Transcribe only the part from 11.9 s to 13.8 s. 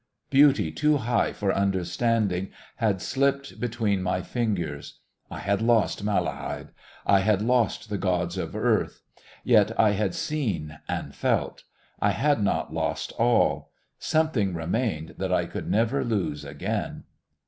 I had not lost all.